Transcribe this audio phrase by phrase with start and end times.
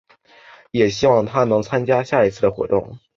[0.71, 2.97] 也希望她能参加下一次的活动。